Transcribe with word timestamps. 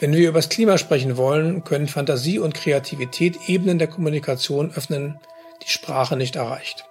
Wenn 0.00 0.12
wir 0.12 0.28
über 0.28 0.38
das 0.38 0.48
Klima 0.48 0.78
sprechen 0.78 1.16
wollen, 1.16 1.64
können 1.64 1.88
Fantasie 1.88 2.38
und 2.38 2.54
Kreativität 2.54 3.48
Ebenen 3.48 3.80
der 3.80 3.88
Kommunikation 3.88 4.70
öffnen, 4.70 5.18
die 5.64 5.70
Sprache 5.70 6.16
nicht 6.16 6.36
erreicht. 6.36 6.84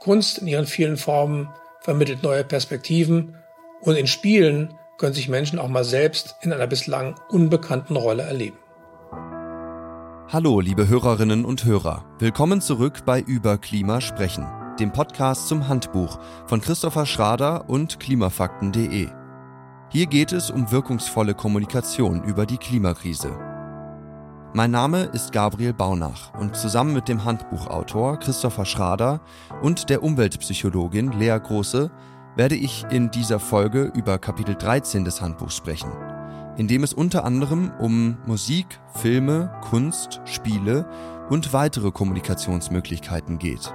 Kunst 0.00 0.38
in 0.38 0.46
ihren 0.46 0.66
vielen 0.66 0.98
Formen 0.98 1.48
vermittelt 1.80 2.22
neue 2.22 2.44
Perspektiven 2.44 3.34
und 3.80 3.96
in 3.96 4.06
Spielen 4.06 4.74
können 4.98 5.14
sich 5.14 5.30
Menschen 5.30 5.58
auch 5.58 5.68
mal 5.68 5.84
selbst 5.84 6.36
in 6.42 6.52
einer 6.52 6.66
bislang 6.66 7.14
unbekannten 7.30 7.96
Rolle 7.96 8.24
erleben. 8.24 8.58
Hallo, 10.28 10.60
liebe 10.60 10.86
Hörerinnen 10.86 11.46
und 11.46 11.64
Hörer. 11.64 12.04
Willkommen 12.18 12.60
zurück 12.60 13.04
bei 13.06 13.20
Über 13.20 13.56
Klima 13.56 14.02
sprechen, 14.02 14.46
dem 14.78 14.92
Podcast 14.92 15.48
zum 15.48 15.66
Handbuch 15.66 16.18
von 16.46 16.60
Christopher 16.60 17.06
Schrader 17.06 17.70
und 17.70 17.98
klimafakten.de. 18.00 19.19
Hier 19.92 20.06
geht 20.06 20.30
es 20.30 20.52
um 20.52 20.70
wirkungsvolle 20.70 21.34
Kommunikation 21.34 22.22
über 22.22 22.46
die 22.46 22.58
Klimakrise. 22.58 23.36
Mein 24.54 24.70
Name 24.70 25.10
ist 25.12 25.32
Gabriel 25.32 25.72
Baunach 25.72 26.32
und 26.38 26.54
zusammen 26.54 26.94
mit 26.94 27.08
dem 27.08 27.24
Handbuchautor 27.24 28.20
Christopher 28.20 28.66
Schrader 28.66 29.20
und 29.62 29.90
der 29.90 30.04
Umweltpsychologin 30.04 31.10
Lea 31.18 31.36
Große 31.42 31.90
werde 32.36 32.54
ich 32.54 32.86
in 32.90 33.10
dieser 33.10 33.40
Folge 33.40 33.90
über 33.92 34.20
Kapitel 34.20 34.54
13 34.54 35.04
des 35.04 35.20
Handbuchs 35.20 35.56
sprechen, 35.56 35.90
in 36.56 36.68
dem 36.68 36.84
es 36.84 36.92
unter 36.92 37.24
anderem 37.24 37.72
um 37.80 38.16
Musik, 38.26 38.78
Filme, 38.94 39.50
Kunst, 39.60 40.20
Spiele 40.24 40.88
und 41.30 41.52
weitere 41.52 41.90
Kommunikationsmöglichkeiten 41.90 43.40
geht. 43.40 43.74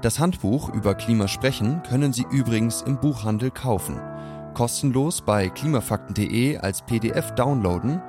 Das 0.00 0.18
Handbuch 0.18 0.72
über 0.72 0.94
Klima 0.94 1.28
sprechen 1.28 1.82
können 1.82 2.14
Sie 2.14 2.24
übrigens 2.30 2.80
im 2.80 2.98
Buchhandel 2.98 3.50
kaufen– 3.50 4.00
kostenlos 4.56 5.20
bei 5.20 5.50
klimafakten.de 5.50 6.56
als 6.56 6.80
PDF 6.80 7.32
downloaden 7.32 8.00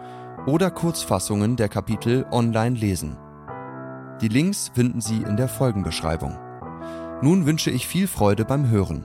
oder 0.45 0.71
Kurzfassungen 0.71 1.57
der 1.57 1.67
Kapitel 1.67 2.25
online 2.31 2.77
lesen. 2.77 3.17
Die 4.21 4.29
Links 4.29 4.71
finden 4.73 5.01
Sie 5.01 5.23
in 5.23 5.35
der 5.35 5.49
Folgenbeschreibung. 5.49 6.37
Nun 7.21 7.45
wünsche 7.45 7.69
ich 7.69 7.85
viel 7.85 8.07
Freude 8.07 8.45
beim 8.45 8.69
Hören. 8.69 9.03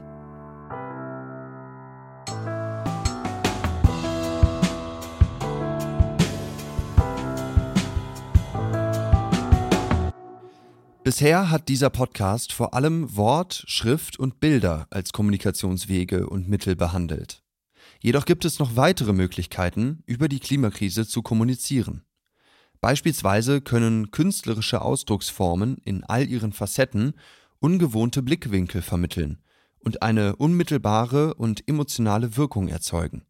Bisher 11.13 11.51
hat 11.51 11.69
dieser 11.69 11.91
Podcast 11.91 12.55
vor 12.55 12.73
allem 12.73 13.15
Wort, 13.15 13.65
Schrift 13.67 14.19
und 14.19 14.41
Bilder 14.41 14.87
als 14.89 15.13
Kommunikationswege 15.13 16.27
und 16.27 16.49
Mittel 16.49 16.75
behandelt. 16.75 17.43
Jedoch 18.01 18.25
gibt 18.25 18.47
es 18.47 18.59
noch 18.59 18.77
weitere 18.77 19.13
Möglichkeiten, 19.13 20.03
über 20.07 20.31
die 20.31 20.41
Klimakrise 20.41 21.07
zu 21.07 21.21
kommunizieren. 21.21 22.03
Beispielsweise 22.81 23.61
können 23.61 24.11
künstlerische 24.11 24.81
Ausdrucksformen 24.81 25.77
in 25.85 26.03
all 26.03 26.27
ihren 26.27 26.55
Facetten 26.55 27.13
ungewohnte 27.59 28.23
Blickwinkel 28.23 28.81
vermitteln 28.81 29.43
und 29.81 30.01
eine 30.01 30.37
unmittelbare 30.37 31.35
und 31.35 31.69
emotionale 31.69 32.39
Wirkung 32.39 32.69
erzeugen. 32.69 33.27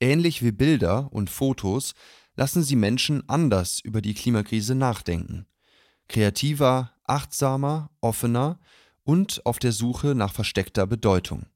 Ähnlich 0.00 0.42
wie 0.42 0.50
Bilder 0.50 1.12
und 1.12 1.30
Fotos 1.30 1.94
lassen 2.34 2.64
sie 2.64 2.74
Menschen 2.74 3.22
anders 3.28 3.78
über 3.78 4.02
die 4.02 4.14
Klimakrise 4.14 4.74
nachdenken 4.74 5.46
kreativer, 6.10 6.92
achtsamer, 7.04 7.90
offener 8.00 8.58
und 9.04 9.46
auf 9.46 9.58
der 9.58 9.72
Suche 9.72 10.14
nach 10.14 10.34
versteckter 10.34 10.86
Bedeutung. 10.86 11.46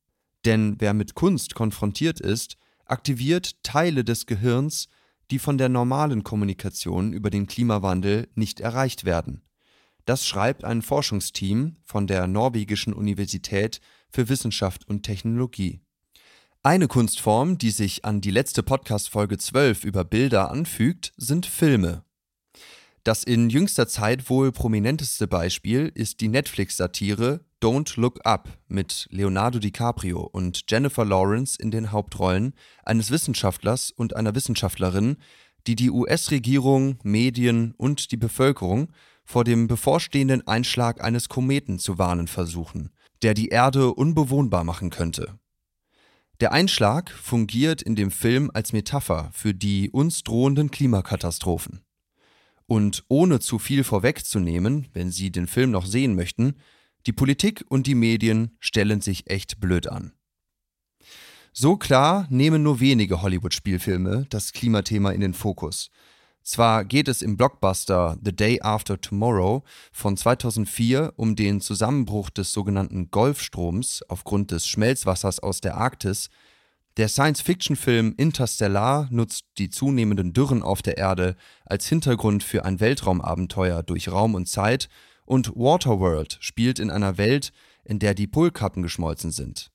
Denn 0.47 0.77
wer 0.79 0.95
mit 0.95 1.15
Kunst 1.15 1.55
konfrontiert 1.55 2.21
ist, 2.21 2.57
aktiviert 2.87 3.63
Teile 3.63 4.05
des 4.05 4.27
Gehirns, 4.27 4.89
die 5.31 5.39
von 5.39 5.59
der 5.59 5.69
normalen 5.69 6.23
Kommunikation 6.23 7.13
über 7.13 7.31
den 7.31 7.47
Klimawandel 7.47 8.29
nicht 8.35 8.61
erreicht 8.61 9.05
werden. 9.05 9.43
Das 10.05 10.27
schreibt 10.27 10.65
ein 10.65 10.83
Forschungsteam 10.83 11.77
von 11.83 12.07
der 12.07 12.27
norwegischen 12.27 12.93
Universität 12.93 13.81
für 14.11 14.29
Wissenschaft 14.29 14.87
und 14.87 15.03
Technologie. 15.03 15.81
Eine 16.63 16.89
Kunstform, 16.89 17.59
die 17.59 17.71
sich 17.71 18.05
an 18.05 18.21
die 18.21 18.31
letzte 18.31 18.63
Podcast-Folge 18.63 19.39
12 19.39 19.85
über 19.85 20.05
Bilder 20.05 20.51
anfügt, 20.51 21.13
sind 21.17 21.47
Filme. 21.47 22.04
Das 23.05 23.23
in 23.23 23.51
jüngster 23.51 23.87
Zeit 23.87 24.31
wohl 24.31 24.51
prominenteste 24.51 25.29
Beispiel 25.29 25.93
ist 25.95 26.23
die 26.23 26.29
Netflix-Satire 26.29 27.45
Don't 27.63 28.01
Look 28.01 28.25
Up 28.25 28.49
mit 28.67 29.09
Leonardo 29.11 29.59
DiCaprio 29.59 30.21
und 30.21 30.65
Jennifer 30.71 31.05
Lawrence 31.05 31.59
in 31.61 31.71
den 31.71 31.93
Hauptrollen 31.93 32.55
eines 32.83 33.11
Wissenschaftlers 33.11 33.91
und 33.91 34.17
einer 34.17 34.35
Wissenschaftlerin, 34.35 35.19
die 35.67 35.77
die 35.77 35.91
US-Regierung, 35.91 36.99
Medien 37.03 37.75
und 37.77 38.11
die 38.11 38.17
Bevölkerung 38.17 38.91
vor 39.27 39.45
dem 39.45 39.67
bevorstehenden 39.67 40.47
Einschlag 40.47 41.05
eines 41.05 41.29
Kometen 41.29 41.79
zu 41.79 41.99
warnen 41.99 42.27
versuchen, 42.27 42.89
der 43.21 43.35
die 43.35 43.49
Erde 43.49 43.93
unbewohnbar 43.93 44.65
machen 44.65 44.89
könnte. 44.89 45.39
Der 46.41 46.53
Einschlag 46.53 47.11
fungiert 47.11 47.83
in 47.83 47.97
dem 47.97 48.11
Film 48.11 48.51
als 48.55 48.73
Metapher 48.73 49.29
für 49.35 49.53
die 49.53 49.91
uns 49.91 50.23
drohenden 50.23 50.71
Klimakatastrophen. 50.71 51.84
Und 52.67 53.05
ohne 53.09 53.41
zu 53.41 53.59
viel 53.59 53.85
vorwegzunehmen, 53.85 54.89
wenn 54.93 55.11
Sie 55.11 55.31
den 55.31 55.47
Film 55.47 55.71
noch 55.71 55.87
sehen 55.87 56.15
möchten, 56.15 56.55
die 57.07 57.13
Politik 57.13 57.65
und 57.69 57.87
die 57.87 57.95
Medien 57.95 58.57
stellen 58.61 59.01
sich 59.01 59.29
echt 59.29 59.61
blöd 59.61 59.87
an. 59.87 60.13
So 61.53 61.77
klar 61.77 62.27
nehmen 62.31 62.63
nur 62.63 62.81
wenige 62.81 63.23
Hollywood-Spielfilme 63.23 64.27
das 64.31 64.53
Klimathema 64.53 65.11
in 65.13 65.21
den 65.21 65.35
Fokus. 65.35 65.91
Zwar 66.43 66.85
geht 66.85 67.09
es 67.09 67.23
im 67.23 67.37
Blockbuster 67.37 68.19
The 68.23 68.35
Day 68.35 68.61
After 68.61 69.01
Tomorrow 69.01 69.63
von 69.93 70.17
2004 70.17 71.15
um 71.17 71.37
den 71.37 71.61
Zusammenbruch 71.61 72.29
des 72.29 72.53
sogenannten 72.53 73.11
Golfstroms 73.11 74.03
aufgrund 74.09 74.51
des 74.51 74.67
Schmelzwassers 74.67 75.41
aus 75.41 75.61
der 75.61 75.77
Arktis, 75.77 76.29
der 76.97 77.09
Science-Fiction-Film 77.09 78.15
Interstellar 78.17 79.09
nutzt 79.11 79.47
die 79.59 79.69
zunehmenden 79.69 80.33
Dürren 80.33 80.63
auf 80.63 80.81
der 80.81 80.97
Erde 80.97 81.35
als 81.67 81.89
Hintergrund 81.89 82.45
für 82.45 82.65
ein 82.65 82.79
Weltraumabenteuer 82.79 83.83
durch 83.83 84.11
Raum 84.11 84.35
und 84.35 84.49
Zeit 84.49 84.89
und 85.25 85.57
Waterworld 85.57 86.37
spielt 86.41 86.79
in 86.79 86.91
einer 86.91 87.19
Welt, 87.19 87.53
in 87.85 87.99
der 87.99 88.15
die 88.15 88.29
Polkappen 88.29 88.83
geschmolzen 88.83 89.33
sind. 89.33 89.73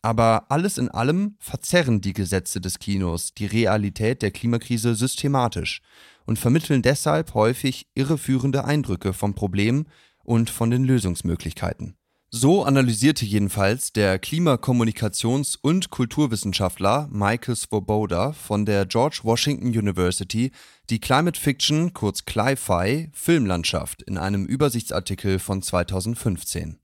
Aber 0.00 0.46
alles 0.50 0.78
in 0.78 0.88
allem 0.88 1.36
verzerren 1.38 2.00
die 2.00 2.14
Gesetze 2.14 2.60
des 2.60 2.78
Kinos 2.78 3.34
die 3.34 3.46
Realität 3.46 4.22
der 4.22 4.30
Klimakrise 4.30 4.94
systematisch 4.94 5.82
und 6.24 6.38
vermitteln 6.38 6.80
deshalb 6.80 7.34
häufig 7.34 7.86
irreführende 7.94 8.64
Eindrücke 8.64 9.12
vom 9.12 9.34
Problem 9.34 9.86
und 10.24 10.50
von 10.50 10.70
den 10.70 10.84
Lösungsmöglichkeiten. 10.84 11.96
So 12.34 12.64
analysierte 12.64 13.26
jedenfalls 13.26 13.92
der 13.92 14.18
Klimakommunikations- 14.18 15.58
und 15.60 15.90
Kulturwissenschaftler 15.90 17.06
Michael 17.12 17.56
Svoboda 17.56 18.32
von 18.32 18.64
der 18.64 18.86
George 18.86 19.20
Washington 19.22 19.66
University 19.66 20.50
die 20.88 20.98
Climate 20.98 21.38
Fiction, 21.38 21.92
kurz 21.92 22.24
Cli-Fi, 22.24 23.10
Filmlandschaft 23.12 24.00
in 24.00 24.16
einem 24.16 24.46
Übersichtsartikel 24.46 25.40
von 25.40 25.60
2015. 25.60 26.78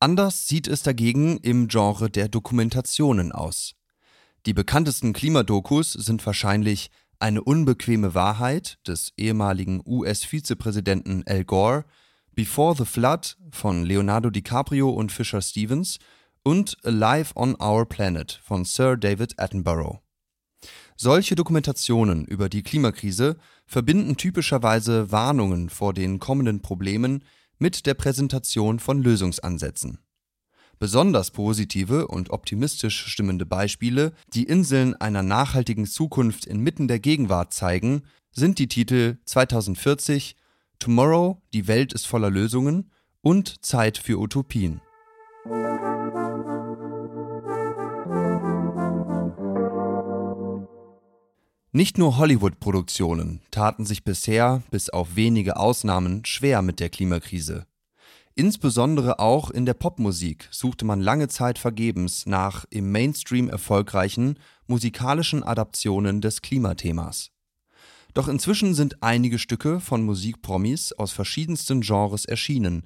Anders 0.00 0.46
sieht 0.46 0.68
es 0.68 0.82
dagegen 0.82 1.36
im 1.36 1.68
Genre 1.68 2.08
der 2.08 2.28
Dokumentationen 2.28 3.30
aus. 3.30 3.74
Die 4.46 4.54
bekanntesten 4.54 5.12
Klimadokus 5.12 5.92
sind 5.92 6.24
wahrscheinlich 6.24 6.90
Eine 7.18 7.44
unbequeme 7.44 8.14
Wahrheit 8.14 8.78
des 8.88 9.12
ehemaligen 9.18 9.82
US-Vizepräsidenten 9.84 11.24
Al 11.26 11.44
Gore 11.44 11.84
Before 12.34 12.74
the 12.76 12.84
Flood 12.84 13.36
von 13.52 13.84
Leonardo 13.84 14.28
DiCaprio 14.28 14.90
und 14.90 15.12
Fisher 15.12 15.40
Stevens 15.40 16.00
und 16.42 16.76
Alive 16.82 17.30
on 17.36 17.54
Our 17.62 17.88
Planet 17.88 18.40
von 18.42 18.64
Sir 18.64 18.96
David 18.96 19.38
Attenborough. 19.38 20.00
Solche 20.96 21.36
Dokumentationen 21.36 22.24
über 22.24 22.48
die 22.48 22.64
Klimakrise 22.64 23.36
verbinden 23.66 24.16
typischerweise 24.16 25.12
Warnungen 25.12 25.70
vor 25.70 25.94
den 25.94 26.18
kommenden 26.18 26.60
Problemen 26.60 27.22
mit 27.58 27.86
der 27.86 27.94
Präsentation 27.94 28.80
von 28.80 29.00
Lösungsansätzen. 29.00 30.00
Besonders 30.80 31.30
positive 31.30 32.08
und 32.08 32.30
optimistisch 32.30 33.06
stimmende 33.06 33.46
Beispiele, 33.46 34.12
die 34.32 34.42
Inseln 34.42 34.96
einer 34.96 35.22
nachhaltigen 35.22 35.86
Zukunft 35.86 36.46
inmitten 36.46 36.88
der 36.88 36.98
Gegenwart 36.98 37.52
zeigen, 37.52 38.02
sind 38.32 38.58
die 38.58 38.66
Titel 38.66 39.18
2040 39.24 40.34
Tomorrow, 40.78 41.40
die 41.52 41.66
Welt 41.66 41.92
ist 41.92 42.06
voller 42.06 42.30
Lösungen 42.30 42.90
und 43.20 43.64
Zeit 43.64 43.98
für 43.98 44.18
Utopien. 44.18 44.80
Nicht 51.76 51.98
nur 51.98 52.18
Hollywood-Produktionen 52.18 53.40
taten 53.50 53.84
sich 53.84 54.04
bisher, 54.04 54.62
bis 54.70 54.90
auf 54.90 55.16
wenige 55.16 55.56
Ausnahmen, 55.56 56.24
schwer 56.24 56.62
mit 56.62 56.78
der 56.78 56.88
Klimakrise. 56.88 57.66
Insbesondere 58.36 59.18
auch 59.18 59.50
in 59.50 59.66
der 59.66 59.74
Popmusik 59.74 60.48
suchte 60.52 60.84
man 60.84 61.00
lange 61.00 61.26
Zeit 61.26 61.58
vergebens 61.58 62.26
nach 62.26 62.64
im 62.70 62.92
Mainstream 62.92 63.48
erfolgreichen 63.48 64.38
musikalischen 64.68 65.42
Adaptionen 65.42 66.20
des 66.20 66.42
Klimathemas. 66.42 67.33
Doch 68.14 68.28
inzwischen 68.28 68.74
sind 68.74 69.02
einige 69.02 69.38
Stücke 69.38 69.80
von 69.80 70.04
Musikpromis 70.04 70.92
aus 70.92 71.12
verschiedensten 71.12 71.80
Genres 71.80 72.24
erschienen, 72.24 72.84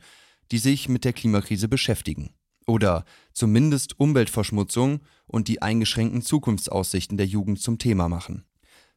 die 0.51 0.59
sich 0.59 0.89
mit 0.89 1.05
der 1.05 1.13
Klimakrise 1.13 1.69
beschäftigen 1.69 2.31
oder 2.67 3.05
zumindest 3.33 3.99
Umweltverschmutzung 3.99 5.01
und 5.27 5.49
die 5.49 5.63
eingeschränkten 5.63 6.23
Zukunftsaussichten 6.23 7.17
der 7.17 7.27
Jugend 7.27 7.61
zum 7.61 7.79
Thema 7.79 8.09
machen. 8.09 8.45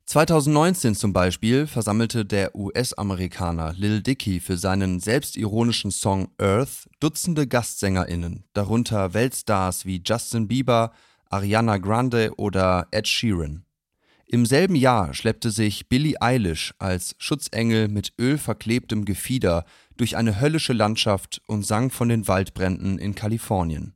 2019 0.06 0.96
zum 0.96 1.14
Beispiel 1.14 1.68
versammelte 1.68 2.26
der 2.26 2.56
US-Amerikaner 2.56 3.74
Lil 3.74 4.02
Dicky 4.02 4.40
für 4.40 4.58
seinen 4.58 5.00
selbstironischen 5.00 5.92
Song 5.92 6.30
Earth 6.38 6.90
Dutzende 7.00 7.48
GastsängerInnen, 7.48 8.44
darunter 8.54 9.14
Weltstars 9.14 9.86
wie 9.86 10.02
Justin 10.06 10.48
Bieber, 10.48 10.92
Ariana 11.30 11.78
Grande 11.78 12.34
oder 12.38 12.88
Ed 12.92 13.08
Sheeran. 13.08 13.64
Im 14.34 14.46
selben 14.46 14.76
Jahr 14.76 15.14
schleppte 15.14 15.52
sich 15.52 15.90
Billie 15.90 16.16
Eilish 16.22 16.74
als 16.80 17.16
Schutzengel 17.18 17.90
mit 17.90 18.14
ölverklebtem 18.18 19.04
Gefieder 19.04 19.66
durch 19.98 20.16
eine 20.16 20.40
höllische 20.40 20.72
Landschaft 20.72 21.42
und 21.48 21.66
sang 21.66 21.90
von 21.90 22.08
den 22.08 22.30
Waldbränden 22.30 22.98
in 22.98 23.14
Kalifornien. 23.14 23.94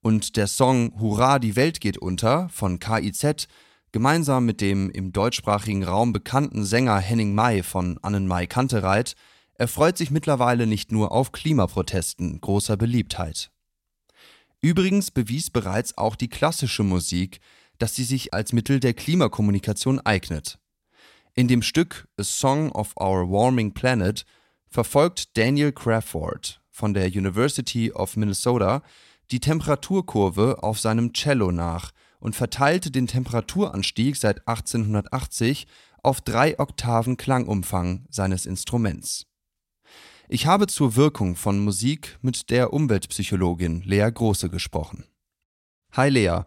Und 0.00 0.36
der 0.36 0.48
Song 0.48 0.98
Hurra, 0.98 1.38
die 1.38 1.54
Welt 1.54 1.80
geht 1.80 1.96
unter 1.96 2.48
von 2.48 2.80
KIZ 2.80 3.46
gemeinsam 3.92 4.46
mit 4.46 4.60
dem 4.60 4.90
im 4.90 5.12
deutschsprachigen 5.12 5.84
Raum 5.84 6.12
bekannten 6.12 6.64
Sänger 6.64 6.98
Henning 6.98 7.32
May 7.32 7.62
von 7.62 7.98
Annenmai 8.02 8.48
Kantereit 8.48 9.14
erfreut 9.54 9.96
sich 9.96 10.10
mittlerweile 10.10 10.66
nicht 10.66 10.90
nur 10.90 11.12
auf 11.12 11.30
Klimaprotesten 11.30 12.40
großer 12.40 12.76
Beliebtheit. 12.76 13.52
Übrigens 14.60 15.12
bewies 15.12 15.50
bereits 15.50 15.96
auch 15.96 16.16
die 16.16 16.28
klassische 16.28 16.82
Musik, 16.82 17.38
dass 17.82 17.96
sie 17.96 18.04
sich 18.04 18.32
als 18.32 18.52
Mittel 18.52 18.78
der 18.78 18.94
Klimakommunikation 18.94 19.98
eignet. 19.98 20.60
In 21.34 21.48
dem 21.48 21.62
Stück 21.62 22.06
A 22.16 22.22
Song 22.22 22.70
of 22.70 22.94
Our 22.96 23.28
Warming 23.28 23.74
Planet 23.74 24.24
verfolgt 24.68 25.36
Daniel 25.36 25.72
Crawford 25.72 26.62
von 26.70 26.94
der 26.94 27.08
University 27.08 27.90
of 27.90 28.16
Minnesota 28.16 28.84
die 29.32 29.40
Temperaturkurve 29.40 30.62
auf 30.62 30.78
seinem 30.78 31.12
Cello 31.12 31.50
nach 31.50 31.90
und 32.20 32.36
verteilte 32.36 32.92
den 32.92 33.08
Temperaturanstieg 33.08 34.14
seit 34.14 34.46
1880 34.46 35.66
auf 36.04 36.20
drei 36.20 36.60
Oktaven 36.60 37.16
Klangumfang 37.16 38.06
seines 38.10 38.46
Instruments. 38.46 39.26
Ich 40.28 40.46
habe 40.46 40.68
zur 40.68 40.94
Wirkung 40.94 41.34
von 41.34 41.58
Musik 41.58 42.16
mit 42.22 42.48
der 42.50 42.72
Umweltpsychologin 42.72 43.82
Lea 43.82 44.08
Große 44.08 44.50
gesprochen. 44.50 45.04
Hi 45.94 46.08
Lea, 46.08 46.42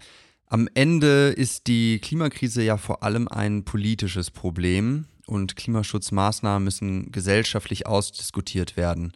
am 0.48 0.70
Ende 0.74 1.30
ist 1.30 1.68
die 1.68 2.00
Klimakrise 2.00 2.64
ja 2.64 2.78
vor 2.78 3.04
allem 3.04 3.28
ein 3.28 3.66
politisches 3.66 4.32
Problem 4.32 5.06
und 5.26 5.56
Klimaschutzmaßnahmen 5.56 6.64
müssen 6.64 7.12
gesellschaftlich 7.12 7.88
ausdiskutiert 7.88 8.78
werden. 8.78 9.14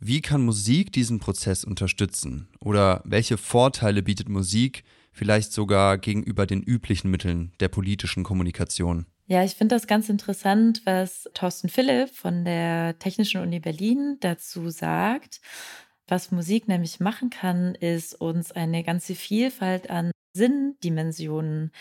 Wie 0.00 0.20
kann 0.20 0.44
Musik 0.44 0.92
diesen 0.92 1.20
Prozess 1.20 1.62
unterstützen? 1.62 2.48
Oder 2.58 3.02
welche 3.04 3.36
Vorteile 3.36 4.02
bietet 4.02 4.28
Musik 4.28 4.82
vielleicht 5.12 5.52
sogar 5.52 5.98
gegenüber 5.98 6.46
den 6.46 6.62
üblichen 6.62 7.10
Mitteln 7.10 7.52
der 7.60 7.68
politischen 7.68 8.24
Kommunikation? 8.24 9.06
Ja, 9.26 9.44
ich 9.44 9.54
finde 9.54 9.76
das 9.76 9.86
ganz 9.86 10.08
interessant, 10.08 10.82
was 10.84 11.28
Thorsten 11.34 11.68
Philipp 11.68 12.10
von 12.10 12.44
der 12.44 12.98
Technischen 12.98 13.40
Uni 13.40 13.60
Berlin 13.60 14.16
dazu 14.20 14.70
sagt. 14.70 15.40
Was 16.08 16.32
Musik 16.32 16.66
nämlich 16.66 16.98
machen 16.98 17.30
kann, 17.30 17.74
ist 17.76 18.20
uns 18.20 18.50
eine 18.50 18.82
ganze 18.82 19.14
Vielfalt 19.14 19.88
an 19.88 20.10
Sinndimensionen 20.32 21.72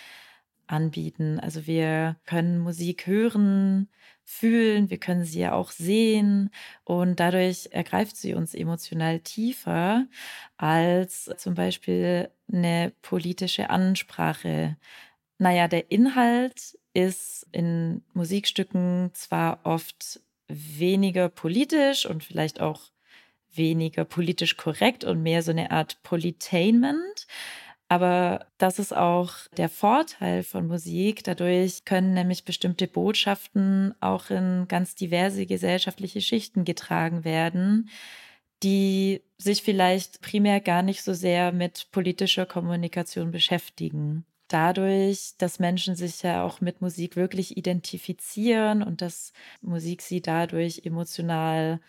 anbieten. 0.67 1.39
Also 1.39 1.67
wir 1.67 2.17
können 2.25 2.59
Musik 2.59 3.05
hören, 3.05 3.89
fühlen, 4.23 4.89
wir 4.89 4.97
können 4.97 5.25
sie 5.25 5.41
ja 5.41 5.53
auch 5.53 5.71
sehen 5.71 6.49
und 6.85 7.19
dadurch 7.19 7.69
ergreift 7.71 8.15
sie 8.15 8.33
uns 8.33 8.53
emotional 8.53 9.19
tiefer 9.19 10.07
als 10.57 11.29
zum 11.37 11.55
Beispiel 11.55 12.29
eine 12.51 12.93
politische 13.01 13.69
Ansprache. 13.69 14.77
Naja, 15.37 15.67
der 15.67 15.91
Inhalt 15.91 16.77
ist 16.93 17.47
in 17.51 18.03
Musikstücken 18.13 19.11
zwar 19.13 19.59
oft 19.63 20.21
weniger 20.47 21.29
politisch 21.29 22.05
und 22.05 22.23
vielleicht 22.23 22.61
auch 22.61 22.81
weniger 23.53 24.05
politisch 24.05 24.57
korrekt 24.57 25.03
und 25.03 25.21
mehr 25.23 25.43
so 25.43 25.51
eine 25.51 25.71
Art 25.71 26.01
Politainment. 26.03 27.27
Aber 27.91 28.45
das 28.57 28.79
ist 28.79 28.95
auch 28.95 29.33
der 29.57 29.67
Vorteil 29.67 30.43
von 30.43 30.65
Musik. 30.65 31.25
Dadurch 31.25 31.83
können 31.83 32.13
nämlich 32.13 32.45
bestimmte 32.45 32.87
Botschaften 32.87 33.93
auch 33.99 34.29
in 34.29 34.65
ganz 34.69 34.95
diverse 34.95 35.45
gesellschaftliche 35.45 36.21
Schichten 36.21 36.63
getragen 36.63 37.25
werden, 37.25 37.89
die 38.63 39.21
sich 39.37 39.61
vielleicht 39.61 40.21
primär 40.21 40.61
gar 40.61 40.83
nicht 40.83 41.03
so 41.03 41.13
sehr 41.13 41.51
mit 41.51 41.89
politischer 41.91 42.45
Kommunikation 42.45 43.29
beschäftigen. 43.29 44.25
Dadurch, 44.47 45.33
dass 45.37 45.59
Menschen 45.59 45.97
sich 45.97 46.21
ja 46.21 46.45
auch 46.45 46.61
mit 46.61 46.79
Musik 46.79 47.17
wirklich 47.17 47.57
identifizieren 47.57 48.83
und 48.83 49.01
dass 49.01 49.33
Musik 49.59 50.01
sie 50.01 50.21
dadurch 50.21 50.83
emotional 50.85 51.81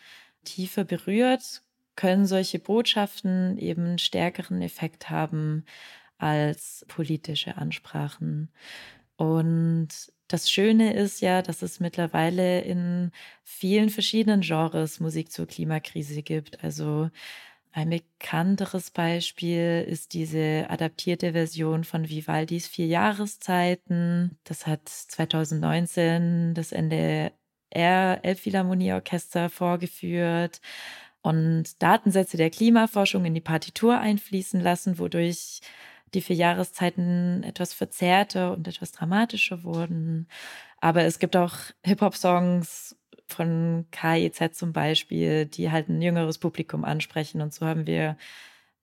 tiefer 0.42 0.82
berührt, 0.82 1.62
können 1.96 2.26
solche 2.26 2.58
Botschaften 2.58 3.58
eben 3.58 3.98
stärkeren 3.98 4.62
Effekt 4.62 5.10
haben 5.10 5.64
als 6.18 6.84
politische 6.88 7.56
Ansprachen. 7.56 8.50
Und 9.16 9.88
das 10.28 10.50
Schöne 10.50 10.94
ist 10.94 11.20
ja, 11.20 11.42
dass 11.42 11.62
es 11.62 11.80
mittlerweile 11.80 12.62
in 12.62 13.10
vielen 13.44 13.90
verschiedenen 13.90 14.40
Genres 14.40 15.00
Musik 15.00 15.30
zur 15.30 15.46
Klimakrise 15.46 16.22
gibt. 16.22 16.64
Also 16.64 17.10
ein 17.72 17.90
bekannteres 17.90 18.90
Beispiel 18.90 19.84
ist 19.88 20.14
diese 20.14 20.66
adaptierte 20.68 21.32
Version 21.32 21.84
von 21.84 22.08
Vivaldis 22.08 22.68
Vier 22.68 22.86
Jahreszeiten. 22.86 24.38
Das 24.44 24.66
hat 24.66 24.88
2019 24.88 26.54
das 26.54 26.72
NDR 26.72 27.32
Elbphilharmonieorchester 27.70 29.48
vorgeführt 29.50 30.60
und 31.22 31.82
Datensätze 31.82 32.36
der 32.36 32.50
Klimaforschung 32.50 33.24
in 33.24 33.34
die 33.34 33.40
Partitur 33.40 33.98
einfließen 33.98 34.60
lassen, 34.60 34.98
wodurch 34.98 35.60
die 36.14 36.20
vier 36.20 36.36
Jahreszeiten 36.36 37.42
etwas 37.42 37.72
verzerrter 37.72 38.52
und 38.52 38.68
etwas 38.68 38.92
dramatischer 38.92 39.62
wurden. 39.62 40.28
Aber 40.80 41.04
es 41.04 41.18
gibt 41.18 41.36
auch 41.36 41.54
Hip-Hop-Songs 41.84 42.96
von 43.28 43.86
KIZ 43.90 44.58
zum 44.58 44.72
Beispiel, 44.72 45.46
die 45.46 45.70
halt 45.70 45.88
ein 45.88 46.02
jüngeres 46.02 46.38
Publikum 46.38 46.84
ansprechen. 46.84 47.40
Und 47.40 47.54
so 47.54 47.64
haben 47.66 47.86
wir 47.86 48.16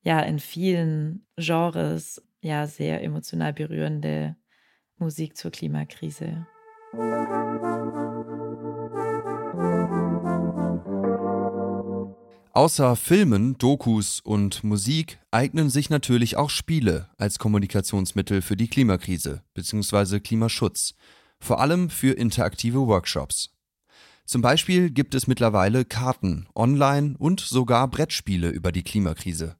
ja 0.02 0.22
in 0.22 0.40
vielen 0.40 1.28
Genres 1.38 2.24
ja 2.42 2.66
sehr 2.68 3.04
emotional 3.04 3.54
berührende 3.54 4.36
Musik 4.98 5.38
zur 5.38 5.52
Klimakrise. 5.52 6.48
Außer 12.60 12.98
Filmen, 12.98 13.58
Dokus 13.58 14.20
und 14.20 14.66
Musik 14.66 15.20
eignen 15.32 15.70
sich 15.70 15.90
natürlich 15.90 16.36
auch 16.36 16.50
Spiele 16.50 17.08
als 17.18 17.40
Kommunikationsmittel 17.40 18.42
für 18.42 18.58
die 18.58 18.68
Klimakrise 18.68 19.44
bzw. 19.54 20.20
Klimaschutz, 20.20 20.94
vor 21.40 21.62
allem 21.62 21.90
für 21.90 22.12
interaktive 22.12 22.86
Workshops. 22.86 23.52
Zum 24.26 24.42
Beispiel 24.42 24.90
gibt 24.90 25.16
es 25.16 25.26
mittlerweile 25.26 25.86
Karten, 25.86 26.48
Online 26.54 27.16
und 27.18 27.40
sogar 27.40 27.88
Brettspiele 27.88 28.50
über 28.50 28.74
die 28.74 28.84
Klimakrise. 28.84 29.56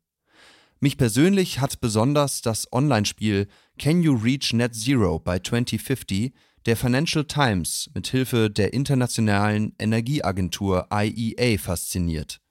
Mich 0.82 0.98
persönlich 0.98 1.62
hat 1.62 1.80
besonders 1.80 2.42
das 2.42 2.70
Online-Spiel 2.74 3.48
Can 3.78 4.04
You 4.04 4.14
Reach 4.14 4.52
Net 4.52 4.76
Zero 4.76 5.20
by 5.20 5.42
2050 5.42 6.34
der 6.66 6.76
Financial 6.76 7.24
Times 7.24 7.90
mit 7.94 8.08
Hilfe 8.08 8.50
der 8.50 8.74
internationalen 8.74 9.74
Energieagentur 9.80 10.90
IEA 10.92 11.58
fasziniert. 11.58 12.42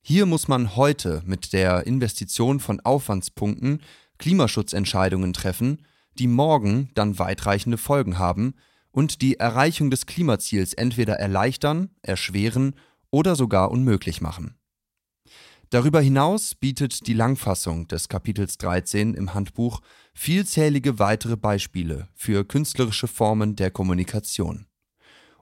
Hier 0.00 0.26
muss 0.26 0.48
man 0.48 0.76
heute 0.76 1.22
mit 1.26 1.52
der 1.52 1.86
Investition 1.86 2.60
von 2.60 2.80
Aufwandspunkten 2.80 3.82
Klimaschutzentscheidungen 4.18 5.32
treffen, 5.32 5.84
die 6.18 6.26
morgen 6.26 6.90
dann 6.94 7.18
weitreichende 7.18 7.78
Folgen 7.78 8.18
haben 8.18 8.54
und 8.90 9.22
die 9.22 9.38
Erreichung 9.38 9.90
des 9.90 10.06
Klimaziels 10.06 10.74
entweder 10.74 11.14
erleichtern, 11.14 11.90
erschweren 12.02 12.74
oder 13.10 13.36
sogar 13.36 13.70
unmöglich 13.70 14.20
machen. 14.20 14.58
Darüber 15.70 16.00
hinaus 16.00 16.54
bietet 16.54 17.06
die 17.06 17.12
Langfassung 17.12 17.88
des 17.88 18.08
Kapitels 18.08 18.56
13 18.56 19.12
im 19.12 19.34
Handbuch 19.34 19.80
vielzählige 20.14 20.98
weitere 20.98 21.36
Beispiele 21.36 22.08
für 22.14 22.44
künstlerische 22.44 23.06
Formen 23.06 23.54
der 23.54 23.70
Kommunikation. 23.70 24.66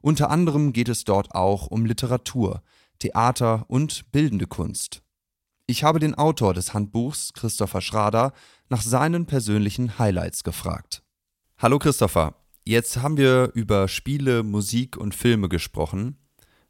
Unter 0.02 0.30
anderem 0.30 0.72
geht 0.72 0.88
es 0.88 1.04
dort 1.04 1.32
auch 1.32 1.68
um 1.68 1.86
Literatur, 1.86 2.62
Theater 2.98 3.64
und 3.68 4.10
bildende 4.12 4.46
Kunst. 4.46 5.02
Ich 5.66 5.82
habe 5.82 5.98
den 5.98 6.14
Autor 6.14 6.54
des 6.54 6.74
Handbuchs, 6.74 7.32
Christopher 7.32 7.80
Schrader, 7.80 8.32
nach 8.68 8.82
seinen 8.82 9.26
persönlichen 9.26 9.98
Highlights 9.98 10.44
gefragt. 10.44 11.02
Hallo 11.58 11.78
Christopher, 11.78 12.36
jetzt 12.64 12.98
haben 12.98 13.16
wir 13.16 13.50
über 13.54 13.88
Spiele, 13.88 14.42
Musik 14.42 14.96
und 14.96 15.14
Filme 15.14 15.48
gesprochen, 15.48 16.18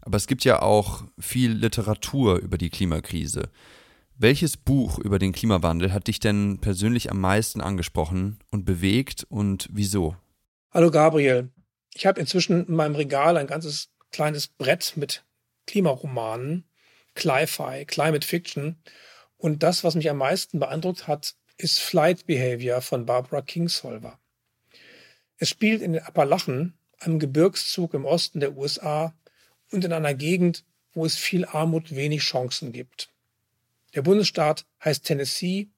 aber 0.00 0.16
es 0.16 0.26
gibt 0.26 0.44
ja 0.44 0.62
auch 0.62 1.04
viel 1.18 1.52
Literatur 1.52 2.38
über 2.38 2.56
die 2.56 2.70
Klimakrise. 2.70 3.50
Welches 4.16 4.56
Buch 4.56 4.98
über 4.98 5.18
den 5.18 5.32
Klimawandel 5.32 5.92
hat 5.92 6.06
dich 6.06 6.20
denn 6.20 6.58
persönlich 6.62 7.10
am 7.10 7.20
meisten 7.20 7.60
angesprochen 7.60 8.38
und 8.50 8.64
bewegt 8.64 9.26
und 9.28 9.68
wieso? 9.70 10.16
Hallo 10.72 10.90
Gabriel. 10.90 11.50
Ich 11.92 12.06
habe 12.06 12.20
inzwischen 12.20 12.66
in 12.66 12.76
meinem 12.76 12.94
Regal 12.94 13.36
ein 13.36 13.46
ganzes 13.46 13.90
kleines 14.12 14.48
Brett 14.48 14.94
mit 14.96 15.25
Klimaromanen, 15.66 16.64
Cli-Fi, 17.14 17.84
Climate 17.86 18.26
Fiction. 18.26 18.76
Und 19.36 19.62
das, 19.62 19.84
was 19.84 19.94
mich 19.94 20.08
am 20.08 20.18
meisten 20.18 20.58
beeindruckt 20.58 21.06
hat, 21.06 21.34
ist 21.58 21.80
Flight 21.80 22.26
Behavior 22.26 22.80
von 22.80 23.06
Barbara 23.06 23.42
Kingsolver. 23.42 24.18
Es 25.38 25.50
spielt 25.50 25.82
in 25.82 25.92
den 25.92 26.02
Appalachen, 26.02 26.78
einem 26.98 27.18
Gebirgszug 27.18 27.94
im 27.94 28.04
Osten 28.04 28.40
der 28.40 28.56
USA 28.56 29.14
und 29.70 29.84
in 29.84 29.92
einer 29.92 30.14
Gegend, 30.14 30.64
wo 30.92 31.04
es 31.04 31.16
viel 31.16 31.44
Armut, 31.44 31.94
wenig 31.94 32.22
Chancen 32.22 32.72
gibt. 32.72 33.10
Der 33.94 34.02
Bundesstaat 34.02 34.66
heißt 34.84 35.04
Tennessee, 35.04 35.68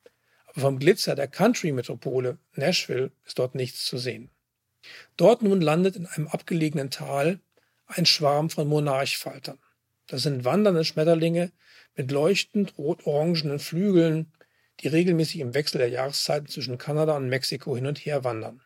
aber 0.47 0.61
vom 0.61 0.79
Glitzer 0.79 1.15
der 1.15 1.29
Country-Metropole 1.29 2.39
Nashville 2.55 3.11
ist 3.25 3.39
dort 3.39 3.55
nichts 3.55 3.85
zu 3.85 3.99
sehen. 3.99 4.31
Dort 5.17 5.43
nun 5.43 5.61
landet 5.61 5.97
in 5.97 6.07
einem 6.07 6.29
abgelegenen 6.29 6.91
Tal 6.91 7.41
ein 7.87 8.07
Schwarm 8.07 8.51
von 8.51 8.69
Monarchfaltern. 8.69 9.59
Das 10.09 10.23
sind 10.23 10.45
wandernde 10.45 10.85
Schmetterlinge 10.85 11.53
mit 11.95 12.11
leuchtend 12.11 12.77
rot-orangenen 12.79 13.59
Flügeln, 13.59 14.33
die 14.81 14.89
regelmäßig 14.89 15.41
im 15.41 15.55
Wechsel 15.55 15.79
der 15.79 15.89
Jahreszeiten 15.91 16.49
zwischen 16.49 16.79
Kanada 16.79 17.17
und 17.17 17.29
Mexiko 17.29 17.77
hin 17.77 17.87
und 17.87 17.99
her 17.99 18.25
wandern. 18.25 18.63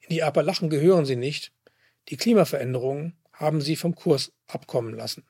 In 0.00 0.10
die 0.10 0.22
Appalachen 0.22 0.68
gehören 0.70 1.06
sie 1.06 1.16
nicht. 1.16 1.52
Die 2.08 2.16
Klimaveränderungen 2.16 3.16
haben 3.32 3.60
sie 3.60 3.76
vom 3.76 3.94
Kurs 3.94 4.32
abkommen 4.46 4.94
lassen. 4.94 5.24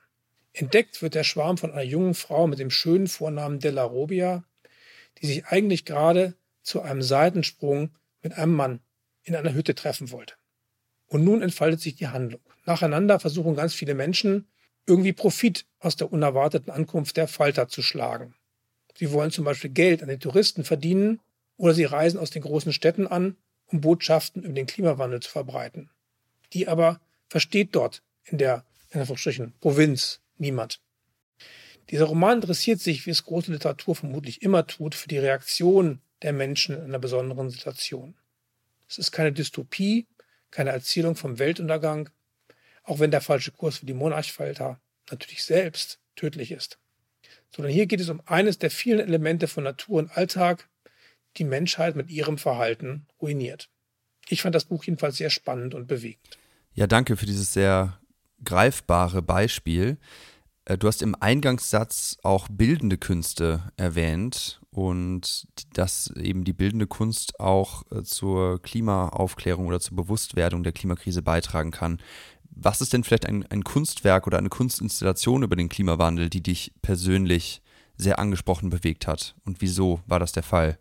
Entdeckt 0.53 1.01
wird 1.01 1.15
der 1.15 1.23
Schwarm 1.23 1.57
von 1.57 1.71
einer 1.71 1.83
jungen 1.83 2.13
Frau 2.13 2.47
mit 2.47 2.59
dem 2.59 2.71
schönen 2.71 3.07
Vornamen 3.07 3.59
Della 3.59 3.83
Robia, 3.83 4.43
die 5.19 5.27
sich 5.27 5.45
eigentlich 5.45 5.85
gerade 5.85 6.35
zu 6.61 6.81
einem 6.81 7.01
Seitensprung 7.01 7.95
mit 8.21 8.33
einem 8.33 8.53
Mann 8.53 8.79
in 9.23 9.35
einer 9.35 9.53
Hütte 9.53 9.75
treffen 9.75 10.11
wollte. 10.11 10.35
Und 11.07 11.23
nun 11.23 11.41
entfaltet 11.41 11.81
sich 11.81 11.95
die 11.95 12.07
Handlung. 12.07 12.41
Nacheinander 12.65 13.19
versuchen 13.19 13.55
ganz 13.55 13.73
viele 13.73 13.93
Menschen, 13.93 14.47
irgendwie 14.87 15.13
Profit 15.13 15.65
aus 15.79 15.95
der 15.95 16.11
unerwarteten 16.11 16.71
Ankunft 16.71 17.17
der 17.17 17.27
Falter 17.27 17.67
zu 17.67 17.81
schlagen. 17.81 18.35
Sie 18.97 19.11
wollen 19.11 19.31
zum 19.31 19.45
Beispiel 19.45 19.71
Geld 19.71 20.01
an 20.01 20.09
den 20.09 20.19
Touristen 20.19 20.63
verdienen 20.63 21.19
oder 21.57 21.73
sie 21.73 21.83
reisen 21.85 22.19
aus 22.19 22.29
den 22.29 22.41
großen 22.41 22.73
Städten 22.73 23.07
an, 23.07 23.35
um 23.67 23.81
Botschaften 23.81 24.43
über 24.43 24.53
den 24.53 24.67
Klimawandel 24.67 25.21
zu 25.21 25.29
verbreiten. 25.29 25.89
Die 26.53 26.67
aber 26.67 27.01
versteht 27.27 27.75
dort 27.75 28.03
in 28.25 28.37
der 28.37 28.65
in 28.91 29.53
Provinz 29.59 30.21
Niemand. 30.37 30.79
Dieser 31.89 32.05
Roman 32.05 32.37
interessiert 32.37 32.79
sich, 32.79 33.05
wie 33.05 33.11
es 33.11 33.23
große 33.23 33.51
Literatur 33.51 33.95
vermutlich 33.95 34.41
immer 34.41 34.65
tut, 34.67 34.95
für 34.95 35.07
die 35.07 35.17
Reaktion 35.17 36.01
der 36.21 36.33
Menschen 36.33 36.75
in 36.75 36.83
einer 36.85 36.99
besonderen 36.99 37.49
Situation. 37.49 38.15
Es 38.87 38.97
ist 38.97 39.11
keine 39.11 39.31
Dystopie, 39.31 40.07
keine 40.49 40.71
Erzählung 40.71 41.15
vom 41.15 41.39
Weltuntergang, 41.39 42.09
auch 42.85 42.99
wenn 42.99 43.11
der 43.11 43.21
falsche 43.21 43.51
Kurs 43.51 43.79
für 43.79 43.85
die 43.85 43.93
Monarchfalter 43.93 44.79
natürlich 45.09 45.43
selbst 45.43 45.99
tödlich 46.15 46.51
ist. 46.51 46.79
Sondern 47.55 47.73
hier 47.73 47.85
geht 47.85 48.01
es 48.01 48.09
um 48.09 48.21
eines 48.25 48.59
der 48.59 48.71
vielen 48.71 48.99
Elemente 48.99 49.47
von 49.47 49.63
Natur 49.63 49.99
und 49.99 50.17
Alltag, 50.17 50.69
die 51.37 51.43
Menschheit 51.43 51.95
mit 51.95 52.09
ihrem 52.09 52.37
Verhalten 52.37 53.05
ruiniert. 53.21 53.69
Ich 54.29 54.41
fand 54.41 54.55
das 54.55 54.65
Buch 54.65 54.83
jedenfalls 54.83 55.17
sehr 55.17 55.29
spannend 55.29 55.73
und 55.73 55.87
bewegend. 55.87 56.37
Ja, 56.73 56.87
danke 56.87 57.17
für 57.17 57.25
dieses 57.25 57.53
sehr 57.53 57.99
greifbare 58.43 59.21
Beispiel. 59.21 59.97
Äh, 60.65 60.77
du 60.77 60.87
hast 60.87 61.01
im 61.01 61.15
Eingangssatz 61.15 62.17
auch 62.23 62.47
bildende 62.49 62.97
Künste 62.97 63.71
erwähnt 63.77 64.59
und 64.71 65.47
dass 65.73 66.11
eben 66.17 66.43
die 66.43 66.53
bildende 66.53 66.87
Kunst 66.87 67.39
auch 67.39 67.83
äh, 67.91 68.03
zur 68.03 68.61
Klimaaufklärung 68.61 69.67
oder 69.67 69.79
zur 69.79 69.95
Bewusstwerdung 69.95 70.63
der 70.63 70.73
Klimakrise 70.73 71.21
beitragen 71.21 71.71
kann. 71.71 71.99
Was 72.49 72.81
ist 72.81 72.93
denn 72.93 73.03
vielleicht 73.03 73.25
ein, 73.25 73.45
ein 73.47 73.63
Kunstwerk 73.63 74.27
oder 74.27 74.37
eine 74.37 74.49
Kunstinstallation 74.49 75.43
über 75.43 75.55
den 75.55 75.69
Klimawandel, 75.69 76.29
die 76.29 76.41
dich 76.41 76.73
persönlich 76.81 77.61
sehr 77.97 78.19
angesprochen 78.19 78.69
bewegt 78.69 79.07
hat? 79.07 79.35
Und 79.45 79.61
wieso 79.61 80.01
war 80.05 80.19
das 80.19 80.31
der 80.31 80.43
Fall? 80.43 80.77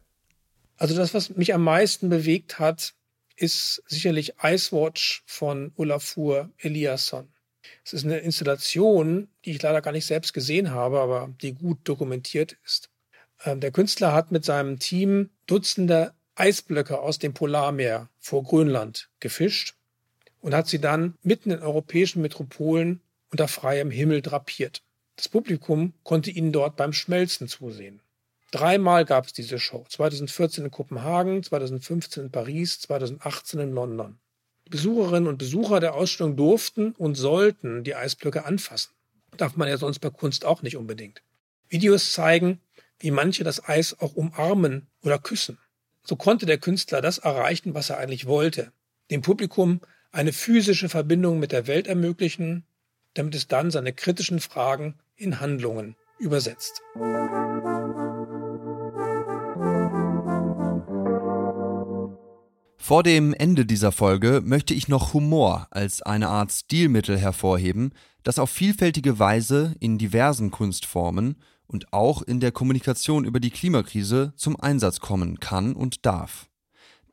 Also 0.77 0.97
das, 0.97 1.15
was 1.15 1.31
mich 1.31 1.55
am 1.55 1.63
meisten 1.63 2.09
bewegt 2.09 2.59
hat, 2.59 2.95
ist 3.37 3.83
sicherlich 3.87 4.35
Ice 4.43 4.73
Watch 4.73 5.23
von 5.27 5.73
Olafur 5.77 6.51
Eliasson. 6.59 7.29
Es 7.85 7.93
ist 7.93 8.05
eine 8.05 8.19
Installation, 8.19 9.29
die 9.45 9.53
ich 9.53 9.63
leider 9.63 9.81
gar 9.81 9.93
nicht 9.93 10.07
selbst 10.07 10.33
gesehen 10.33 10.71
habe, 10.71 11.01
aber 11.01 11.35
die 11.41 11.55
gut 11.55 11.79
dokumentiert 11.85 12.57
ist. 12.65 12.91
Ähm, 13.45 13.61
der 13.61 13.73
Künstler 13.73 14.13
hat 14.13 14.33
mit 14.33 14.45
seinem 14.45 14.79
Team 14.79 15.31
Dutzende 15.47 16.15
Eisblöcke 16.35 16.99
aus 16.99 17.19
dem 17.19 17.33
Polarmeer 17.33 18.09
vor 18.19 18.43
Grönland 18.43 19.11
gefischt 19.21 19.77
und 20.45 20.55
hat 20.55 20.69
sie 20.69 20.79
dann 20.79 21.15
mitten 21.23 21.51
in 21.51 21.61
europäischen 21.61 22.21
Metropolen 22.21 23.01
unter 23.31 23.49
freiem 23.49 23.91
Himmel 23.91 24.21
drapiert. 24.21 24.83
Das 25.17 25.27
Publikum 25.27 25.95
konnte 26.03 26.31
ihnen 26.31 26.53
dort 26.53 26.77
beim 26.77 26.93
Schmelzen 26.93 27.49
zusehen. 27.49 28.03
Dreimal 28.51 29.07
gab 29.07 29.25
es 29.25 29.33
diese 29.33 29.59
Show. 29.59 29.87
2014 29.89 30.67
in 30.67 30.71
Kopenhagen, 30.71 31.43
2015 31.43 32.25
in 32.25 32.31
Paris, 32.31 32.79
2018 32.81 33.59
in 33.59 33.73
London. 33.73 34.19
Besucherinnen 34.69 35.29
und 35.29 35.39
Besucher 35.39 35.81
der 35.81 35.95
Ausstellung 35.95 36.37
durften 36.37 36.93
und 36.93 37.15
sollten 37.15 37.83
die 37.83 37.95
Eisblöcke 37.95 38.45
anfassen. 38.45 38.93
Darf 39.39 39.57
man 39.57 39.69
ja 39.69 39.79
sonst 39.79 40.01
bei 40.01 40.11
Kunst 40.11 40.45
auch 40.45 40.61
nicht 40.61 40.77
unbedingt. 40.77 41.23
Videos 41.71 42.13
zeigen, 42.13 42.61
wie 42.99 43.11
manche 43.11 43.45
das 43.45 43.67
Eis 43.67 43.99
auch 43.99 44.15
umarmen 44.15 44.89
oder 45.03 45.19
küssen. 45.19 45.57
So 46.03 46.17
konnte 46.17 46.45
der 46.45 46.59
Künstler 46.59 47.01
das 47.01 47.17
erreichen, 47.17 47.73
was 47.73 47.89
er 47.89 47.97
eigentlich 47.97 48.27
wollte. 48.27 48.73
Dem 49.11 49.23
Publikum 49.23 49.81
eine 50.15 50.33
physische 50.33 50.89
Verbindung 50.89 51.41
mit 51.41 51.53
der 51.53 51.67
Welt 51.67 51.87
ermöglichen, 51.87 52.65
damit 53.15 53.35
es 53.35 53.49
dann 53.49 53.71
seine 53.71 53.93
kritischen 53.93 54.41
Fragen 54.41 54.95
in 55.17 55.41
Handlungen 55.41 55.97
übersetzt. 56.19 56.83
Vor 62.79 63.03
dem 63.03 63.35
Ende 63.35 63.67
dieser 63.67 63.93
Folge 63.93 64.41
möchte 64.45 64.75
ich 64.75 64.89
noch 64.89 65.15
Humor 65.15 65.67
als 65.71 66.03
eine 66.03 66.29
Art 66.29 66.53
Stilmittel 66.53 67.19
hervorheben, 67.19 67.93
das 68.23 68.39
auf 68.39 68.51
vielfältige 68.51 69.19
Weise 69.19 69.75
in 69.81 69.99
diversen 69.99 70.51
Kunstformen 70.51 71.37
und 71.67 71.93
auch 71.93 72.23
in 72.23 72.41
der 72.41 72.53
Kommunikation 72.53 73.25
über 73.25 73.41
die 73.41 73.51
Klimakrise 73.51 74.33
zum 74.37 74.61
Einsatz 74.61 75.01
kommen 75.01 75.41
kann 75.41 75.75
und 75.75 76.07
darf. 76.07 76.49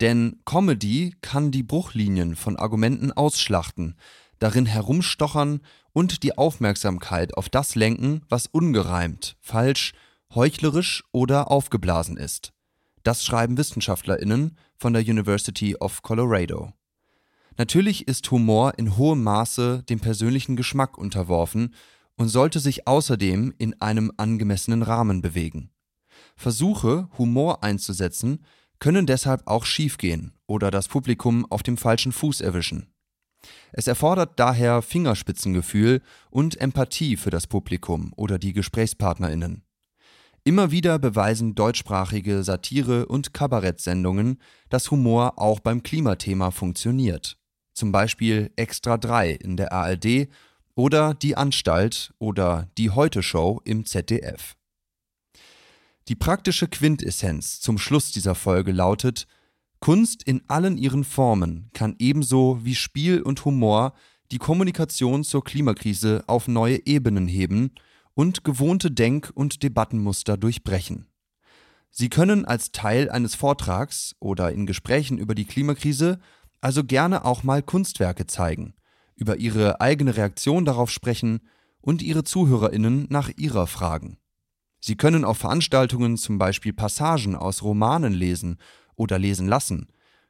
Denn 0.01 0.39
Comedy 0.46 1.15
kann 1.22 1.51
die 1.51 1.62
Bruchlinien 1.62 2.36
von 2.36 2.58
Argumenten 2.58 3.12
ausschlachten, 3.12 3.96
darin 4.39 4.65
herumstochern 4.65 5.62
und 5.93 6.24
die 6.24 6.39
Aufmerksamkeit 6.39 7.38
auf 7.38 7.50
das 7.50 7.75
lenken, 7.75 8.24
was 8.27 8.48
ungereimt, 8.48 9.38
falsch, 9.41 9.93
heuchlerisch 10.34 11.03
oder 11.12 11.51
aufgeblasen 11.51 12.17
ist. 12.17 12.51
Das 13.03 13.24
schreiben 13.24 13.58
Wissenschaftlerinnen 13.58 14.58
von 14.75 14.93
der 14.93 15.03
University 15.03 15.75
of 15.75 16.01
Colorado. 16.01 16.74
Natürlich 17.58 18.08
ist 18.08 18.31
Humor 18.31 18.79
in 18.79 18.98
hohem 18.98 19.22
Maße 19.22 19.84
dem 19.84 20.00
persönlichen 20.00 20.55
Geschmack 20.55 20.98
unterworfen 20.98 21.75
und 22.15 22.29
sollte 22.29 22.60
sich 22.60 22.88
außerdem 22.88 23.53
in 23.60 23.79
einem 23.79 24.12
angemessenen 24.17 24.81
Rahmen 24.81 25.22
bewegen. 25.22 25.70
Versuche, 26.36 27.08
Humor 27.20 27.63
einzusetzen, 27.63 28.43
können 28.82 29.06
deshalb 29.06 29.44
auch 29.46 29.64
schiefgehen 29.64 30.34
oder 30.48 30.72
das 30.72 30.90
Publikum 30.90 31.46
auf 31.50 31.64
dem 31.64 31.78
falschen 31.78 32.12
Fuß 32.12 32.42
erwischen. 32.42 32.92
Es 33.72 33.88
erfordert 33.88 34.40
daher 34.40 34.82
Fingerspitzengefühl 34.82 36.02
und 36.30 36.60
Empathie 36.60 37.16
für 37.16 37.30
das 37.30 37.48
Publikum 37.48 38.12
oder 38.18 38.38
die 38.38 38.54
Gesprächspartnerinnen. 38.54 39.64
Immer 40.44 40.72
wieder 40.72 40.98
beweisen 40.98 41.54
deutschsprachige 41.54 42.44
Satire- 42.44 43.06
und 43.06 43.34
Kabarettsendungen, 43.34 44.40
dass 44.70 44.90
Humor 44.90 45.38
auch 45.38 45.60
beim 45.60 45.84
Klimathema 45.84 46.50
funktioniert. 46.50 47.38
Zum 47.74 47.92
Beispiel 47.92 48.52
Extra 48.56 48.98
3 48.98 49.32
in 49.34 49.58
der 49.58 49.72
ARD 49.72 50.28
oder 50.76 51.14
Die 51.14 51.38
Anstalt 51.38 52.14
oder 52.18 52.68
Die 52.78 52.90
Heute 52.90 53.22
Show 53.22 53.62
im 53.64 53.86
ZDF. 53.86 54.56
Die 56.12 56.15
praktische 56.15 56.68
Quintessenz 56.68 57.62
zum 57.62 57.77
Schluss 57.77 58.12
dieser 58.12 58.36
Folge 58.36 58.74
lautet, 58.74 59.27
Kunst 59.80 60.24
in 60.24 60.41
allen 60.50 60.77
ihren 60.77 61.06
Formen 61.06 61.70
kann 61.72 61.96
ebenso 62.00 62.60
wie 62.65 62.75
Spiel 62.75 63.22
und 63.22 63.46
Humor 63.46 63.94
die 64.30 64.38
Kommunikation 64.38 65.24
zur 65.24 65.41
Klimakrise 65.41 66.25
auf 66.27 66.50
neue 66.50 66.86
Ebenen 66.86 67.30
heben 67.30 67.72
und 68.13 68.44
gewohnte 68.44 68.91
Denk- 68.91 69.32
und 69.34 69.63
Debattenmuster 69.63 70.36
durchbrechen. 70.36 71.08
Sie 71.91 72.10
können 72.10 72.44
als 72.44 72.74
Teil 72.74 73.10
eines 73.10 73.36
Vortrags 73.36 74.13
oder 74.20 74.51
in 74.51 74.65
Gesprächen 74.65 75.18
über 75.18 75.34
die 75.34 75.46
Klimakrise 75.46 76.20
also 76.60 76.84
gerne 76.84 77.24
auch 77.24 77.44
mal 77.44 77.63
Kunstwerke 77.63 78.27
zeigen, 78.27 78.74
über 79.15 79.38
ihre 79.38 79.80
eigene 79.80 80.18
Reaktion 80.18 80.65
darauf 80.65 80.91
sprechen 80.91 81.39
und 81.80 82.01
ihre 82.01 82.25
Zuhörerinnen 82.25 83.08
nach 83.10 83.32
ihrer 83.38 83.65
fragen. 83.65 84.18
Sie 84.84 84.96
können 84.96 85.24
auf 85.24 85.38
Veranstaltungen 85.38 86.18
zum 86.18 86.40
Beispiel 86.40 86.74
Passagen 86.74 87.36
aus 87.36 87.62
Romanen 87.62 88.14
lesen 88.14 88.58
oder 88.96 89.20
lesen 89.20 89.48
lassen, 89.48 89.88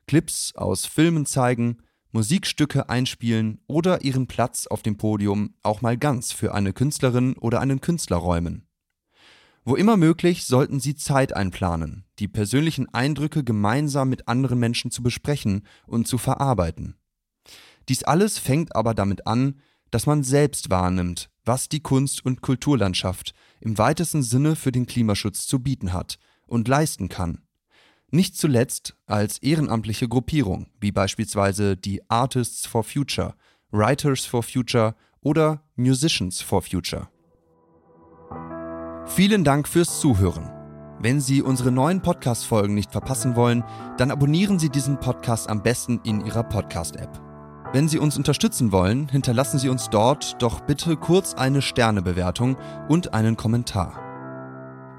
Clips 0.08 0.54
aus 0.56 0.86
Filmen 0.86 1.26
zeigen, 1.26 1.78
Musikstücke 2.12 2.90
einspielen 2.90 3.62
oder 3.68 4.04
ihren 4.04 4.28
Platz 4.28 4.68
auf 4.68 4.82
dem 4.82 4.98
Podium 4.98 5.56
auch 5.64 5.82
mal 5.82 5.98
ganz 5.98 6.34
für 6.34 6.54
eine 6.54 6.74
Künstlerin 6.74 7.34
oder 7.38 7.62
einen 7.62 7.80
Künstler 7.80 8.18
räumen. 8.18 8.68
Wo 9.64 9.76
immer 9.76 9.96
möglich, 9.96 10.46
sollten 10.46 10.82
Sie 10.82 10.96
Zeit 10.96 11.34
einplanen, 11.34 12.04
die 12.20 12.28
persönlichen 12.28 12.94
Eindrücke 12.94 13.46
gemeinsam 13.46 14.10
mit 14.10 14.28
anderen 14.28 14.60
Menschen 14.60 14.92
zu 14.92 15.02
besprechen 15.02 15.66
und 15.86 16.08
zu 16.08 16.18
verarbeiten. 16.18 16.98
Dies 17.88 18.04
alles 18.04 18.38
fängt 18.38 18.76
aber 18.76 18.94
damit 18.94 19.28
an, 19.28 19.62
dass 19.92 20.08
man 20.08 20.24
selbst 20.24 20.70
wahrnimmt, 20.70 21.31
was 21.46 21.70
die 21.70 21.80
Kunst- 21.80 22.26
und 22.26 22.42
Kulturlandschaft 22.42 23.34
im 23.60 23.78
weitesten 23.78 24.24
Sinne 24.24 24.56
für 24.56 24.72
den 24.72 24.86
Klimaschutz 24.86 25.48
zu 25.48 25.60
bieten 25.60 25.94
hat 25.94 26.18
und 26.48 26.68
leisten 26.68 27.10
kann. 27.10 27.40
Nicht 28.10 28.36
zuletzt 28.36 28.98
als 29.06 29.38
ehrenamtliche 29.38 30.08
Gruppierung, 30.08 30.68
wie 30.80 30.92
beispielsweise 30.92 31.78
die 31.78 32.02
Artists 32.10 32.66
for 32.66 32.84
Future, 32.84 33.36
Writers 33.72 34.26
for 34.26 34.44
Future 34.44 34.96
oder 35.22 35.64
Musicians 35.76 36.42
for 36.42 36.62
Future. 36.62 37.10
Vielen 39.06 39.44
Dank 39.44 39.68
fürs 39.68 40.00
Zuhören. 40.00 40.52
Wenn 41.00 41.20
Sie 41.20 41.42
unsere 41.42 41.72
neuen 41.72 42.02
Podcast-Folgen 42.02 42.76
nicht 42.76 42.92
verpassen 42.92 43.36
wollen, 43.36 43.64
dann 43.98 44.12
abonnieren 44.12 44.60
Sie 44.60 44.70
diesen 44.70 45.00
Podcast 45.00 45.50
am 45.50 45.64
besten 45.64 46.00
in 46.04 46.24
Ihrer 46.26 46.44
Podcast-App. 46.44 47.31
Wenn 47.74 47.88
Sie 47.88 48.00
uns 48.00 48.18
unterstützen 48.18 48.74
wollen, 48.74 49.08
hinterlassen 49.08 49.58
Sie 49.58 49.70
uns 49.70 49.90
dort 49.90 50.42
doch 50.42 50.60
bitte 50.60 50.98
kurz 50.98 51.36
eine 51.36 51.62
Sternebewertung 51.62 52.58
und 52.90 53.14
einen 53.14 53.38
Kommentar. 53.38 53.98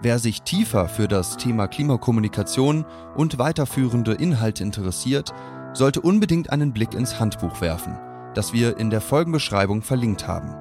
Wer 0.01 0.19
sich 0.19 0.43
tiefer 0.43 0.89
für 0.89 1.07
das 1.07 1.37
Thema 1.37 1.69
Klimakommunikation 1.69 2.87
und 3.15 3.39
weiterführende 3.39 4.15
Inhalte 4.15 4.63
interessiert, 4.63 5.35
sollte 5.75 6.01
unbedingt 6.01 6.51
einen 6.51 6.73
Blick 6.73 6.95
ins 6.95 7.21
Handbuch 7.21 7.61
werfen, 7.61 7.99
das 8.35 8.55
wir 8.55 8.79
in 8.79 8.89
der 8.89 9.03
Folgenbeschreibung 9.03 9.83
verlinkt 9.83 10.27
haben. 10.27 10.55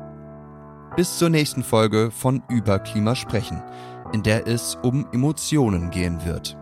Bis 0.98 1.18
zur 1.18 1.30
nächsten 1.30 1.64
Folge 1.64 2.12
von 2.12 2.44
Über 2.50 2.80
Klima 2.80 3.16
sprechen, 3.16 3.64
in 4.12 4.22
der 4.22 4.48
es 4.48 4.78
um 4.84 5.08
Emotionen 5.14 5.90
gehen 5.92 6.26
wird. 6.26 6.58